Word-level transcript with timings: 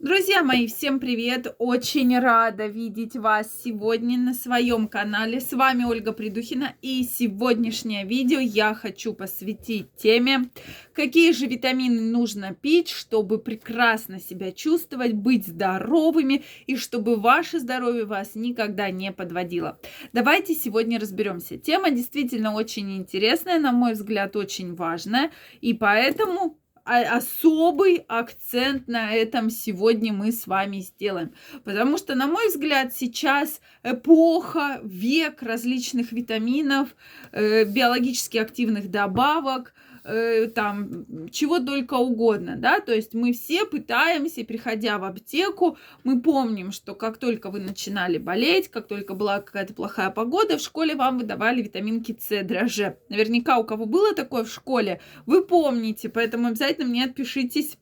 Друзья 0.00 0.44
мои, 0.44 0.68
всем 0.68 1.00
привет! 1.00 1.56
Очень 1.58 2.16
рада 2.20 2.68
видеть 2.68 3.16
вас 3.16 3.50
сегодня 3.64 4.16
на 4.16 4.32
своем 4.32 4.86
канале. 4.86 5.40
С 5.40 5.52
вами 5.52 5.82
Ольга 5.82 6.12
Придухина 6.12 6.76
и 6.82 7.02
сегодняшнее 7.02 8.04
видео 8.04 8.38
я 8.38 8.74
хочу 8.74 9.12
посвятить 9.12 9.88
теме, 9.96 10.50
какие 10.92 11.32
же 11.32 11.46
витамины 11.46 12.00
нужно 12.00 12.54
пить, 12.54 12.90
чтобы 12.90 13.38
прекрасно 13.38 14.20
себя 14.20 14.52
чувствовать, 14.52 15.14
быть 15.14 15.48
здоровыми 15.48 16.44
и 16.68 16.76
чтобы 16.76 17.16
ваше 17.16 17.58
здоровье 17.58 18.04
вас 18.04 18.36
никогда 18.36 18.90
не 18.90 19.10
подводило. 19.10 19.80
Давайте 20.12 20.54
сегодня 20.54 21.00
разберемся. 21.00 21.58
Тема 21.58 21.90
действительно 21.90 22.54
очень 22.54 22.96
интересная, 22.96 23.58
на 23.58 23.72
мой 23.72 23.94
взгляд, 23.94 24.36
очень 24.36 24.76
важная, 24.76 25.32
и 25.60 25.74
поэтому 25.74 26.56
особый 26.88 28.04
акцент 28.08 28.88
на 28.88 29.12
этом 29.12 29.50
сегодня 29.50 30.12
мы 30.12 30.32
с 30.32 30.46
вами 30.46 30.80
сделаем. 30.80 31.32
Потому 31.64 31.98
что, 31.98 32.14
на 32.14 32.26
мой 32.26 32.48
взгляд, 32.48 32.94
сейчас 32.94 33.60
эпоха, 33.82 34.80
век 34.82 35.42
различных 35.42 36.12
витаминов, 36.12 36.96
э, 37.32 37.64
биологически 37.64 38.38
активных 38.38 38.90
добавок– 38.90 39.74
Э, 40.10 40.46
там, 40.46 41.28
чего 41.30 41.60
только 41.60 41.92
угодно, 41.94 42.56
да, 42.56 42.80
то 42.80 42.94
есть 42.94 43.12
мы 43.12 43.34
все 43.34 43.66
пытаемся, 43.66 44.42
приходя 44.42 44.96
в 44.96 45.04
аптеку, 45.04 45.76
мы 46.02 46.22
помним, 46.22 46.72
что 46.72 46.94
как 46.94 47.18
только 47.18 47.50
вы 47.50 47.60
начинали 47.60 48.16
болеть, 48.16 48.68
как 48.68 48.88
только 48.88 49.12
была 49.12 49.42
какая-то 49.42 49.74
плохая 49.74 50.08
погода, 50.08 50.56
в 50.56 50.62
школе 50.62 50.94
вам 50.94 51.18
выдавали 51.18 51.60
витаминки 51.60 52.16
С, 52.18 52.42
дрожже. 52.42 52.96
Наверняка 53.10 53.58
у 53.58 53.64
кого 53.64 53.84
было 53.84 54.14
такое 54.14 54.44
в 54.44 54.50
школе, 54.50 55.02
вы 55.26 55.44
помните, 55.44 56.08
поэтому 56.08 56.48
обязательно 56.48 56.88
мне 56.88 57.04
отпишитесь 57.04 57.76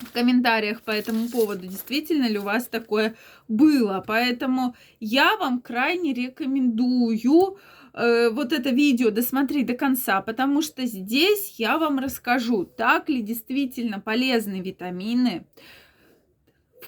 в 0.00 0.10
комментариях 0.10 0.82
по 0.82 0.90
этому 0.90 1.28
поводу, 1.28 1.68
действительно 1.68 2.28
ли 2.28 2.40
у 2.40 2.42
вас 2.42 2.66
такое 2.66 3.14
было. 3.46 4.02
Поэтому 4.04 4.74
я 4.98 5.36
вам 5.36 5.60
крайне 5.60 6.12
рекомендую 6.12 7.56
э, 7.94 8.30
вот 8.30 8.52
это 8.52 8.70
видео 8.70 9.10
досмотреть 9.10 9.66
до 9.66 9.74
конца, 9.74 10.20
потому 10.20 10.62
что 10.62 10.84
здесь 10.84 11.54
я 11.58 11.78
вам 11.78 11.98
расскажу, 11.98 12.64
так 12.64 13.08
ли 13.08 13.22
действительно 13.22 14.00
полезны 14.00 14.60
витамины, 14.60 15.46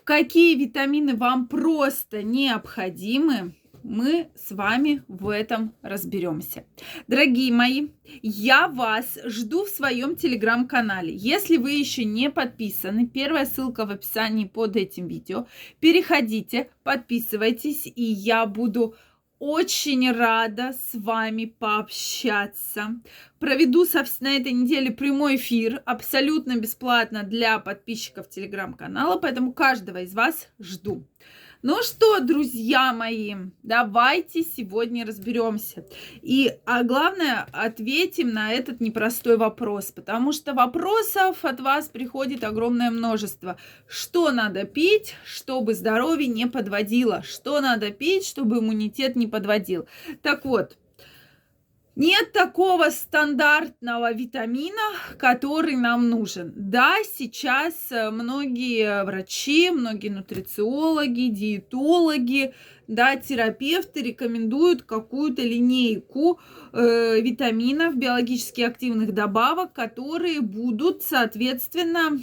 какие 0.05 0.55
витамины 0.57 1.17
вам 1.17 1.49
просто 1.49 2.23
необходимы, 2.23 3.55
мы 3.83 4.31
с 4.35 4.51
вами 4.51 5.05
в 5.07 5.29
этом 5.29 5.73
разберемся. 5.81 6.65
Дорогие 7.07 7.53
мои, 7.53 7.89
я 8.23 8.67
вас 8.67 9.17
жду 9.25 9.65
в 9.65 9.69
своем 9.69 10.17
телеграм-канале. 10.17 11.15
Если 11.15 11.57
вы 11.57 11.73
еще 11.73 12.05
не 12.05 12.29
подписаны, 12.29 13.07
первая 13.07 13.47
ссылка 13.47 13.87
в 13.87 13.91
описании 13.91 14.47
под 14.47 14.75
этим 14.75 15.07
видео. 15.07 15.47
Переходите, 15.79 16.71
подписывайтесь, 16.83 17.87
и 17.87 18.03
я 18.03 18.47
буду 18.47 18.97
очень 19.39 20.11
рада 20.13 20.73
с 20.73 20.95
вами 20.95 21.45
пообщаться. 21.45 22.97
Проведу, 23.39 23.85
на 24.21 24.37
этой 24.37 24.53
неделе 24.53 24.91
прямой 24.91 25.37
эфир 25.37 25.83
абсолютно 25.85 26.57
бесплатно 26.57 27.23
для 27.23 27.59
подписчиков 27.59 28.29
телеграм-канала, 28.29 29.19
поэтому 29.19 29.53
каждого 29.53 30.03
из 30.03 30.15
вас 30.15 30.49
жду. 30.59 31.07
Ну 31.69 31.83
что, 31.83 32.21
друзья 32.21 32.93
мои, 32.93 33.35
давайте 33.65 34.45
сегодня 34.45 35.05
разберемся. 35.05 35.85
И 36.23 36.53
а 36.65 36.85
главное, 36.85 37.49
ответим 37.51 38.33
на 38.33 38.53
этот 38.53 38.81
непростой 38.81 39.37
вопрос, 39.37 39.91
потому 39.91 40.31
что 40.31 40.55
вопросов 40.55 41.45
от 41.45 41.61
вас 41.61 41.89
приходит 41.89 42.45
огромное 42.45 42.93
множество. 42.93 43.59
Что 43.89 44.31
надо 44.31 44.63
пить, 44.63 45.17
чтобы 45.25 45.75
здоровье 45.75 46.29
не 46.29 46.47
подводило? 46.47 47.25
Что 47.25 47.61
надо 47.61 47.91
пить, 47.91 48.29
чтобы 48.29 48.61
иммунитет 48.61 49.17
не 49.17 49.27
подводил? 49.27 49.89
Так 50.23 50.45
вот, 50.45 50.77
нет 51.97 52.33
такого 52.33 52.91
стандартного 52.91 54.13
витамина, 54.13 54.93
который 55.19 55.77
нам 55.77 56.11
нужен. 56.11 56.53
Да, 56.55 56.97
сейчас 57.05 57.75
э, 57.91 58.11
многие 58.11 59.03
врачи, 59.05 59.71
многие 59.71 60.11
нутрициологи, 60.11 61.29
диетологи, 61.29 62.55
да, 62.87 63.17
терапевты 63.17 64.03
рекомендуют 64.03 64.83
какую-то 64.83 65.43
линейку 65.43 66.39
э, 66.73 67.21
витаминов, 67.23 67.97
биологически 67.97 68.61
активных 68.61 69.13
добавок, 69.15 69.73
которые 69.73 70.43
будут, 70.43 71.03
соответственно, 71.03 72.21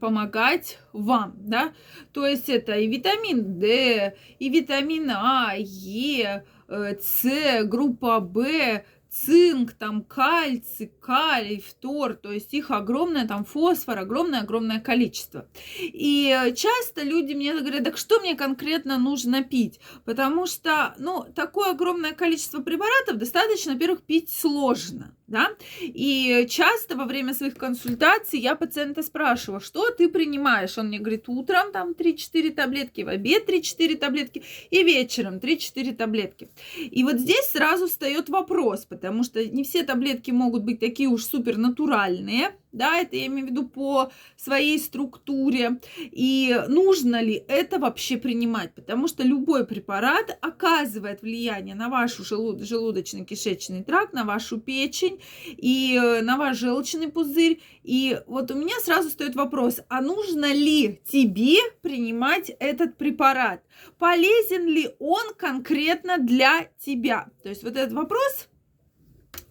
помогать 0.00 0.78
вам, 0.92 1.34
да, 1.38 1.72
то 2.12 2.26
есть 2.26 2.48
это 2.48 2.72
и 2.72 2.86
витамин 2.86 3.58
D, 3.58 4.16
и 4.38 4.48
витамин 4.48 5.10
А, 5.10 5.54
Е, 5.56 6.44
Э, 6.70 6.94
С, 7.00 7.64
группа 7.64 8.20
Б, 8.20 8.84
цинк, 9.10 9.72
там 9.72 10.04
кальций, 10.04 10.92
калий, 11.00 11.60
фтор, 11.60 12.14
то 12.14 12.30
есть 12.30 12.54
их 12.54 12.70
огромное, 12.70 13.26
там 13.26 13.44
фосфор, 13.44 13.98
огромное-огромное 13.98 14.78
количество. 14.78 15.48
И 15.80 16.32
часто 16.54 17.02
люди 17.02 17.34
мне 17.34 17.58
говорят, 17.58 17.82
так 17.82 17.98
что 17.98 18.20
мне 18.20 18.36
конкретно 18.36 18.98
нужно 18.98 19.42
пить? 19.42 19.80
Потому 20.04 20.46
что, 20.46 20.94
ну, 20.98 21.24
такое 21.34 21.72
огромное 21.72 22.12
количество 22.12 22.62
препаратов 22.62 23.16
достаточно, 23.16 23.72
во-первых, 23.72 24.02
пить 24.02 24.30
сложно 24.30 25.16
да, 25.30 25.48
и 25.80 26.46
часто 26.50 26.96
во 26.96 27.04
время 27.04 27.34
своих 27.34 27.54
консультаций 27.54 28.40
я 28.40 28.56
пациента 28.56 29.02
спрашиваю, 29.02 29.60
что 29.60 29.90
ты 29.90 30.08
принимаешь? 30.08 30.76
Он 30.76 30.88
мне 30.88 30.98
говорит, 30.98 31.24
утром 31.28 31.72
там 31.72 31.92
3-4 31.92 32.50
таблетки, 32.52 33.02
в 33.02 33.08
обед 33.08 33.48
3-4 33.48 33.96
таблетки 33.96 34.42
и 34.70 34.82
вечером 34.82 35.36
3-4 35.36 35.94
таблетки. 35.94 36.50
И 36.76 37.04
вот 37.04 37.18
здесь 37.18 37.46
сразу 37.46 37.86
встает 37.86 38.28
вопрос, 38.28 38.84
потому 38.84 39.22
что 39.22 39.44
не 39.44 39.62
все 39.62 39.84
таблетки 39.84 40.32
могут 40.32 40.64
быть 40.64 40.80
такие 40.80 41.08
уж 41.08 41.24
супер 41.24 41.56
натуральные, 41.56 42.50
да, 42.72 42.98
это 42.98 43.16
я 43.16 43.26
имею 43.26 43.46
в 43.46 43.50
виду 43.50 43.68
по 43.68 44.10
своей 44.36 44.78
структуре, 44.78 45.80
и 45.96 46.64
нужно 46.68 47.22
ли 47.22 47.42
это 47.48 47.78
вообще 47.78 48.16
принимать, 48.16 48.74
потому 48.74 49.08
что 49.08 49.22
любой 49.22 49.66
препарат 49.66 50.38
оказывает 50.40 51.22
влияние 51.22 51.74
на 51.74 51.88
вашу 51.88 52.22
желуд- 52.22 52.62
желудочно-кишечный 52.62 53.84
тракт, 53.84 54.12
на 54.12 54.24
вашу 54.24 54.58
печень 54.58 55.20
и 55.46 55.98
э, 56.00 56.22
на 56.22 56.36
ваш 56.36 56.58
желчный 56.58 57.08
пузырь, 57.08 57.60
и 57.82 58.20
вот 58.26 58.50
у 58.50 58.54
меня 58.54 58.78
сразу 58.80 59.10
стоит 59.10 59.34
вопрос, 59.34 59.80
а 59.88 60.00
нужно 60.00 60.52
ли 60.52 61.00
тебе 61.10 61.58
принимать 61.82 62.50
этот 62.60 62.96
препарат, 62.96 63.62
полезен 63.98 64.66
ли 64.66 64.90
он 64.98 65.34
конкретно 65.36 66.18
для 66.18 66.68
тебя, 66.78 67.28
то 67.42 67.48
есть 67.48 67.62
вот 67.62 67.76
этот 67.76 67.92
вопрос, 67.92 68.48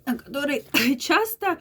который 0.06 0.64
часто 1.00 1.60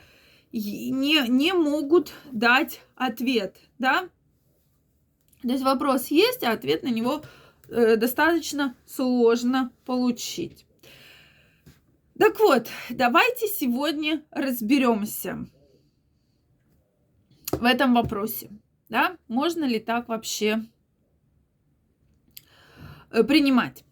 не, 0.52 1.28
не 1.28 1.52
могут 1.52 2.12
дать 2.32 2.80
ответ, 2.96 3.56
да? 3.78 4.08
То 5.42 5.48
есть 5.48 5.62
вопрос 5.62 6.08
есть, 6.08 6.42
а 6.42 6.52
ответ 6.52 6.82
на 6.82 6.88
него 6.88 7.22
э, 7.68 7.96
достаточно 7.96 8.74
сложно 8.86 9.72
получить. 9.84 10.66
Так 12.18 12.40
вот, 12.40 12.68
давайте 12.90 13.46
сегодня 13.46 14.24
разберемся 14.32 15.46
в 17.52 17.64
этом 17.64 17.94
вопросе. 17.94 18.50
Да? 18.88 19.16
Можно 19.28 19.64
ли 19.64 19.78
так 19.78 20.08
вообще 20.08 20.64
э, 23.10 23.22
принимать? 23.22 23.84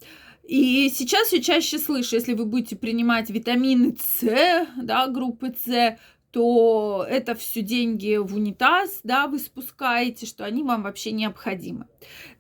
И 0.43 0.91
сейчас 0.91 1.29
все 1.29 1.43
чаще 1.43 1.79
слышу, 1.79 2.17
если 2.17 2.35
вы 2.35 2.47
будете 2.47 2.77
принимать 2.77 3.31
витамины 3.31 3.97
С, 3.97 4.67
да, 4.77 5.07
группы 5.09 5.55
С, 5.65 5.99
то 6.37 7.07
это 7.09 7.35
все 7.35 7.63
деньги 7.63 8.19
в 8.19 8.35
унитаз, 8.35 9.01
да, 9.03 9.27
вы 9.27 9.39
спускаете, 9.39 10.27
что 10.27 10.45
они 10.45 10.63
вам 10.63 10.83
вообще 10.83 11.13
необходимы. 11.13 11.87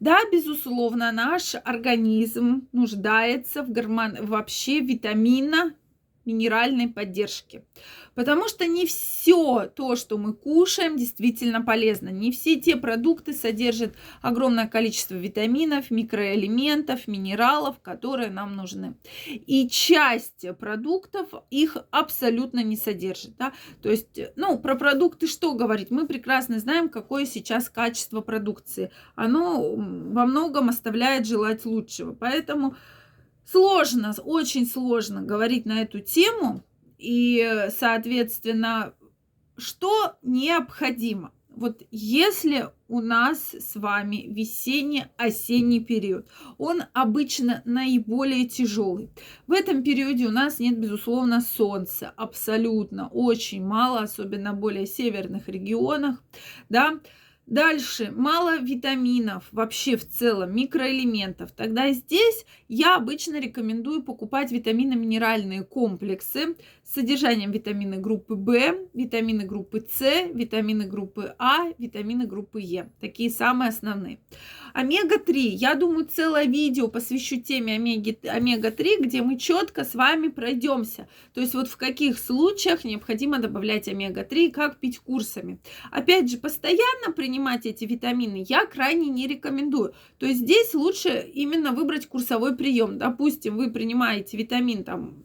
Да, 0.01 0.19
безусловно, 0.31 1.11
наш 1.13 1.55
организм 1.65 2.69
нуждается 2.73 3.63
в 3.63 3.73
гормон 3.73 4.17
вообще 4.21 4.81
витамина 4.81 5.73
минеральной 6.27 6.89
поддержки. 6.89 7.65
Потому 8.15 8.49
что 8.49 8.67
не 8.67 8.87
все 8.87 9.67
то, 9.75 9.97
что 9.97 10.19
мы 10.19 10.33
кушаем, 10.33 10.97
действительно 10.97 11.63
полезно. 11.63 12.09
Не 12.09 12.33
все 12.33 12.57
те 12.57 12.77
продукты 12.77 13.33
содержат 13.33 13.95
огромное 14.23 14.67
количество 14.67 15.15
витаминов, 15.15 15.91
микроэлементов, 15.91 17.07
минералов, 17.09 17.81
которые 17.81 18.31
нам 18.31 18.57
нужны. 18.57 18.97
И 19.27 19.69
часть 19.69 20.47
продуктов 20.59 21.29
их 21.51 21.77
абсолютно 21.91 22.63
не 22.63 22.77
содержит. 22.77 23.37
Да? 23.37 23.53
То 23.83 23.91
есть, 23.91 24.19
ну, 24.37 24.59
про 24.59 24.75
продукты 24.77 25.27
что 25.27 25.55
говорить? 25.55 25.91
Мы 25.91 26.07
прекрасно 26.07 26.59
знаем, 26.59 26.89
какое 26.89 27.27
сейчас 27.27 27.69
качество 27.69 28.21
продукции. 28.21 28.91
Оно 29.15 29.75
во 29.77 30.27
многом 30.27 30.69
оставляет 30.69 31.27
желать 31.27 31.65
лучшего. 31.65 32.13
Поэтому 32.13 32.77
сложно, 33.51 34.15
очень 34.25 34.67
сложно 34.67 35.23
говорить 35.23 35.65
на 35.65 35.83
эту 35.83 36.01
тему, 36.01 36.63
и, 36.99 37.69
соответственно, 37.71 38.95
что 39.57 40.17
необходимо? 40.23 41.33
вот 41.57 41.83
если 41.91 42.69
у 42.87 43.01
нас 43.01 43.55
с 43.55 43.75
вами 43.77 44.27
весенний-осенний 44.29 45.81
период, 45.81 46.29
он 46.59 46.83
обычно 46.93 47.63
наиболее 47.65 48.47
тяжелый. 48.47 49.11
В 49.47 49.53
этом 49.53 49.83
периоде 49.83 50.27
у 50.27 50.31
нас 50.31 50.59
нет, 50.59 50.79
безусловно, 50.79 51.41
солнца, 51.41 52.13
абсолютно, 52.17 53.09
очень 53.09 53.65
мало, 53.65 54.01
особенно 54.01 54.53
в 54.53 54.61
более 54.61 54.87
северных 54.87 55.49
регионах, 55.49 56.23
да, 56.69 57.01
Дальше, 57.47 58.11
мало 58.11 58.59
витаминов, 58.59 59.45
вообще 59.53 59.97
в 59.97 60.05
целом, 60.09 60.53
микроэлементов. 60.57 61.53
Тогда 61.53 61.93
здесь 61.93 62.45
я 62.67 62.97
обычно 62.97 63.39
рекомендую 63.41 64.03
покупать 64.03 64.51
витаминно-минеральные 64.51 65.63
комплексы 65.63 66.57
содержанием 66.95 67.51
витамины 67.51 67.97
группы 67.97 68.35
В, 68.35 68.89
витамины 68.95 69.45
группы 69.45 69.85
С, 69.91 70.29
витамины 70.33 70.87
группы 70.87 71.35
А, 71.39 71.69
витамины 71.79 72.27
группы 72.27 72.61
Е. 72.61 72.91
Такие 73.01 73.31
самые 73.31 73.71
основные. 73.71 74.21
Омега-3. 74.73 75.37
Я 75.37 75.75
думаю, 75.75 76.07
целое 76.07 76.45
видео 76.45 76.89
посвящу 76.89 77.41
теме 77.41 77.75
омега-3, 77.77 79.01
где 79.01 79.23
мы 79.23 79.39
четко 79.39 79.85
с 79.85 79.95
вами 79.95 80.29
пройдемся. 80.29 81.09
То 81.35 81.41
есть 81.41 81.55
вот 81.55 81.69
в 81.69 81.77
каких 81.77 82.19
случаях 82.19 82.85
необходимо 82.85 83.39
добавлять 83.39 83.89
омега-3 83.89 84.51
как 84.51 84.79
пить 84.79 84.99
курсами. 84.99 85.59
Опять 85.91 86.31
же, 86.31 86.37
постоянно 86.37 87.13
принимать 87.15 87.67
эти 87.67 87.85
витамины 87.85 88.45
я 88.49 88.67
крайне 88.67 89.09
не 89.09 89.27
рекомендую. 89.27 89.95
То 90.19 90.27
есть 90.27 90.41
здесь 90.41 90.75
лучше 90.75 91.31
именно 91.35 91.73
выбрать 91.73 92.07
курсовой 92.07 92.57
прием. 92.57 92.99
Допустим, 92.99 93.57
вы 93.57 93.71
принимаете 93.71 94.37
витамин 94.37 94.85
там 94.85 95.25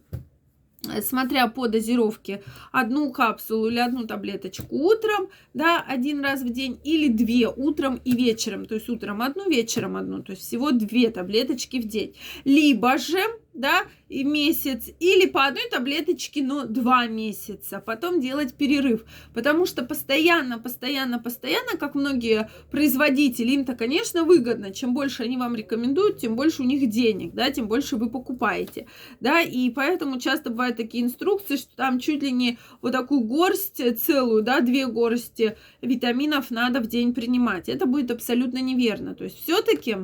смотря 1.02 1.48
по 1.48 1.68
дозировке, 1.68 2.44
одну 2.72 3.12
капсулу 3.12 3.68
или 3.68 3.80
одну 3.80 4.06
таблеточку 4.06 4.66
утром, 4.70 5.30
да, 5.54 5.84
один 5.88 6.22
раз 6.22 6.42
в 6.42 6.50
день, 6.50 6.80
или 6.84 7.08
две 7.08 7.48
утром 7.48 8.00
и 8.04 8.12
вечером, 8.12 8.66
то 8.66 8.76
есть 8.76 8.90
утром 8.90 9.22
одну, 9.22 9.50
вечером 9.50 9.96
одну, 9.98 10.22
то 10.22 10.32
есть 10.32 10.44
всего 10.44 10.72
две 10.72 11.10
таблеточки 11.10 11.78
в 11.78 11.88
день. 11.88 12.16
Либо 12.44 12.98
же 12.98 13.20
да, 13.54 13.84
и 14.08 14.24
месяц, 14.24 14.90
или 15.00 15.28
по 15.28 15.46
одной 15.46 15.70
таблеточке, 15.70 16.42
но 16.42 16.66
два 16.66 17.08
месяца, 17.08 17.80
потом 17.86 18.22
делать 18.22 18.54
перерыв, 18.54 19.06
потому 19.34 19.66
что 19.66 19.84
постоянно, 19.84 20.58
постоянно, 20.58 21.20
постоянно, 21.20 21.78
как 21.78 21.96
многие 21.96 22.50
производители, 22.72 23.52
им-то, 23.52 23.76
конечно, 23.76 24.24
выгодно, 24.24 24.72
чем 24.72 24.94
больше 24.94 25.24
они 25.24 25.38
вам 25.38 25.56
рекомендуют, 25.56 26.20
тем 26.20 26.36
больше 26.36 26.62
у 26.62 26.66
них 26.66 26.90
денег, 26.90 27.34
да, 27.34 27.52
тем 27.52 27.68
больше 27.68 27.98
вы 27.98 28.10
покупаете, 28.10 28.88
да, 29.20 29.42
и 29.42 29.70
поэтому 29.70 30.20
часто 30.20 30.50
бывают 30.50 30.78
такие 30.78 31.04
инструкции, 31.04 31.58
что 31.58 31.76
там 31.76 32.00
чуть 32.00 32.24
ли 32.24 32.32
не 32.32 32.58
вот 32.82 32.94
такую 32.94 33.22
горсть 33.22 33.82
целую, 34.02 34.44
да, 34.44 34.62
две 34.62 34.88
горсти 34.88 35.58
витаминов 35.82 36.52
надо 36.52 36.80
в 36.80 36.88
день 36.88 37.14
принимать, 37.14 37.68
это 37.68 37.86
будет 37.86 38.12
абсолютно 38.12 38.60
неверно, 38.60 39.14
то 39.14 39.26
есть 39.26 39.44
все-таки 39.44 39.98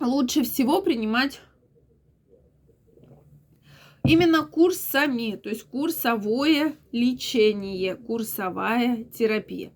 лучше 0.00 0.44
всего 0.44 0.80
принимать 0.80 1.40
Именно 4.06 4.44
курсами, 4.44 5.40
то 5.42 5.48
есть 5.48 5.62
курсовое 5.64 6.76
лечение, 6.92 7.96
курсовая 7.96 9.04
терапия. 9.04 9.72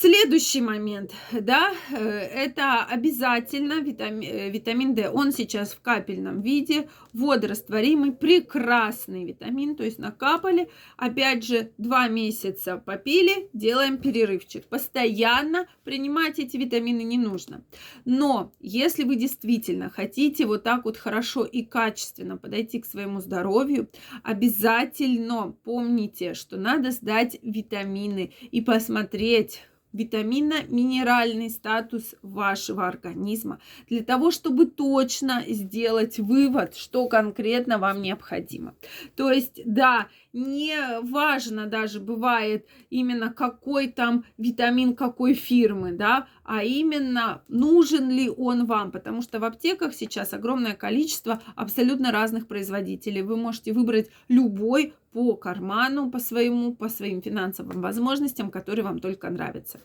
Следующий 0.00 0.62
момент, 0.62 1.12
да, 1.30 1.74
э, 1.90 1.98
это 1.98 2.84
обязательно 2.84 3.82
витамин, 3.82 4.22
э, 4.22 4.48
витамин 4.48 4.94
D. 4.94 5.10
Он 5.10 5.30
сейчас 5.30 5.74
в 5.74 5.82
капельном 5.82 6.40
виде, 6.40 6.88
водорастворимый, 7.12 8.12
прекрасный 8.12 9.26
витамин, 9.26 9.76
то 9.76 9.84
есть 9.84 9.98
накапали. 9.98 10.70
Опять 10.96 11.44
же, 11.44 11.72
два 11.76 12.08
месяца 12.08 12.78
попили, 12.78 13.50
делаем 13.52 13.98
перерывчик. 13.98 14.66
Постоянно 14.68 15.66
принимать 15.84 16.38
эти 16.38 16.56
витамины 16.56 17.02
не 17.02 17.18
нужно. 17.18 17.62
Но 18.06 18.52
если 18.58 19.04
вы 19.04 19.16
действительно 19.16 19.90
хотите 19.90 20.46
вот 20.46 20.62
так 20.62 20.86
вот 20.86 20.96
хорошо 20.96 21.44
и 21.44 21.60
качественно 21.62 22.38
подойти 22.38 22.80
к 22.80 22.86
своему 22.86 23.20
здоровью, 23.20 23.90
обязательно 24.22 25.54
помните, 25.62 26.32
что 26.32 26.56
надо 26.56 26.90
сдать 26.90 27.38
витамины 27.42 28.32
и 28.50 28.62
посмотреть, 28.62 29.60
витаминно-минеральный 29.92 31.50
статус 31.50 32.14
вашего 32.22 32.86
организма 32.86 33.60
для 33.88 34.02
того, 34.02 34.30
чтобы 34.30 34.66
точно 34.66 35.42
сделать 35.46 36.18
вывод, 36.18 36.76
что 36.76 37.08
конкретно 37.08 37.78
вам 37.78 38.02
необходимо. 38.02 38.74
То 39.16 39.30
есть, 39.30 39.60
да, 39.64 40.08
не 40.32 41.00
важно 41.02 41.66
даже 41.66 42.00
бывает 42.00 42.66
именно 42.88 43.32
какой 43.32 43.88
там 43.88 44.24
витамин 44.38 44.94
какой 44.94 45.34
фирмы, 45.34 45.92
да, 45.92 46.28
а 46.52 46.64
именно 46.64 47.44
нужен 47.46 48.10
ли 48.10 48.28
он 48.28 48.66
вам, 48.66 48.90
потому 48.90 49.22
что 49.22 49.38
в 49.38 49.44
аптеках 49.44 49.94
сейчас 49.94 50.32
огромное 50.32 50.74
количество 50.74 51.40
абсолютно 51.54 52.10
разных 52.10 52.48
производителей. 52.48 53.22
Вы 53.22 53.36
можете 53.36 53.72
выбрать 53.72 54.10
любой 54.26 54.94
по 55.12 55.36
карману, 55.36 56.10
по 56.10 56.18
своему, 56.18 56.74
по 56.74 56.88
своим 56.88 57.22
финансовым 57.22 57.80
возможностям, 57.80 58.50
который 58.50 58.82
вам 58.82 58.98
только 58.98 59.30
нравится. 59.30 59.78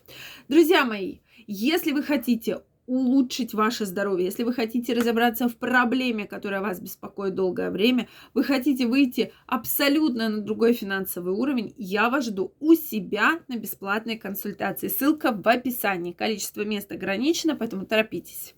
Друзья 0.48 0.84
мои, 0.84 1.18
если 1.46 1.92
вы 1.92 2.02
хотите 2.02 2.62
улучшить 2.86 3.54
ваше 3.54 3.84
здоровье, 3.86 4.26
если 4.26 4.44
вы 4.44 4.52
хотите 4.52 4.94
разобраться 4.94 5.48
в 5.48 5.56
проблеме, 5.56 6.26
которая 6.26 6.60
вас 6.60 6.80
беспокоит 6.80 7.34
долгое 7.34 7.70
время, 7.70 8.08
вы 8.34 8.44
хотите 8.44 8.86
выйти 8.86 9.32
абсолютно 9.46 10.28
на 10.28 10.40
другой 10.40 10.72
финансовый 10.72 11.34
уровень, 11.34 11.74
я 11.76 12.10
вас 12.10 12.26
жду 12.26 12.54
у 12.60 12.74
себя 12.74 13.40
на 13.48 13.56
бесплатной 13.56 14.18
консультации. 14.18 14.88
Ссылка 14.88 15.32
в 15.32 15.46
описании. 15.48 16.12
Количество 16.12 16.62
мест 16.62 16.90
ограничено, 16.92 17.56
поэтому 17.56 17.86
торопитесь. 17.86 18.54